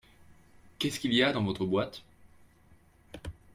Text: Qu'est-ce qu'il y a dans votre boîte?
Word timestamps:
Qu'est-ce 0.79 0.99
qu'il 0.99 1.13
y 1.13 1.21
a 1.21 1.31
dans 1.31 1.43
votre 1.43 1.63
boîte? 1.63 2.01